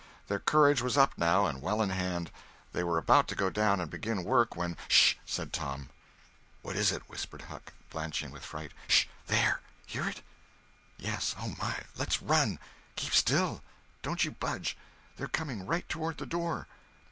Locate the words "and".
1.45-1.61, 3.79-3.87